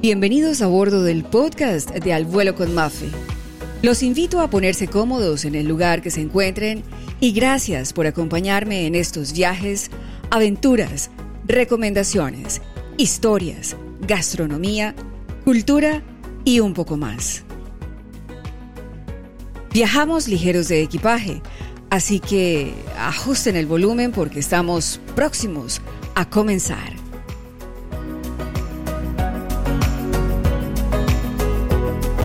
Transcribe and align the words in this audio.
Bienvenidos 0.00 0.62
a 0.62 0.68
bordo 0.68 1.02
del 1.02 1.24
podcast 1.24 1.90
de 1.90 2.12
Al 2.12 2.24
vuelo 2.24 2.54
con 2.54 2.72
Mafe. 2.72 3.08
Los 3.82 4.04
invito 4.04 4.40
a 4.40 4.48
ponerse 4.48 4.86
cómodos 4.86 5.44
en 5.44 5.56
el 5.56 5.66
lugar 5.66 6.02
que 6.02 6.12
se 6.12 6.20
encuentren 6.20 6.84
y 7.18 7.32
gracias 7.32 7.92
por 7.92 8.06
acompañarme 8.06 8.86
en 8.86 8.94
estos 8.94 9.32
viajes, 9.32 9.90
aventuras, 10.30 11.10
recomendaciones, 11.48 12.62
historias, 12.96 13.76
gastronomía, 14.06 14.94
cultura 15.44 16.04
y 16.44 16.60
un 16.60 16.74
poco 16.74 16.96
más. 16.96 17.42
Viajamos 19.72 20.28
ligeros 20.28 20.68
de 20.68 20.80
equipaje, 20.80 21.42
así 21.90 22.20
que 22.20 22.72
ajusten 22.96 23.56
el 23.56 23.66
volumen 23.66 24.12
porque 24.12 24.38
estamos 24.38 25.00
próximos 25.16 25.80
a 26.14 26.30
comenzar. 26.30 26.97